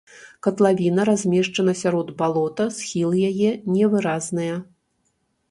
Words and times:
Катлавіна 0.45 1.01
размешчана 1.09 1.75
сярод 1.81 2.07
балота, 2.23 2.67
схілы 2.79 3.15
яе 3.29 3.51
невыразныя. 3.75 4.59